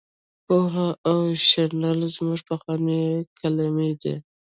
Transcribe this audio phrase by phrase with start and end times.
[0.45, 3.05] پوهه او شنل زموږ پخوانۍ
[3.39, 4.15] کلمې دي.